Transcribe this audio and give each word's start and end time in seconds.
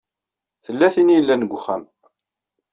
Tella 0.65 0.87
tin 0.93 1.09
i 1.11 1.15
yellan 1.15 1.41
deg 1.43 1.51
uxxam. 1.57 1.83